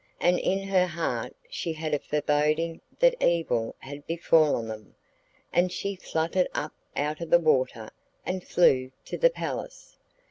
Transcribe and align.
And 0.19 0.39
in 0.39 0.67
her 0.69 0.87
heart 0.87 1.35
she 1.47 1.73
had 1.73 1.93
a 1.93 1.99
foreboding 1.99 2.81
that 2.97 3.13
evil 3.23 3.75
had 3.77 4.07
befallen 4.07 4.67
them, 4.67 4.95
and 5.53 5.71
she 5.71 5.95
fluttered 5.95 6.47
up 6.55 6.73
out 6.95 7.21
of 7.21 7.29
the 7.29 7.37
water 7.37 7.91
and 8.25 8.43
flew 8.43 8.91
to 9.05 9.19
the 9.19 9.29
palace. 9.29 9.97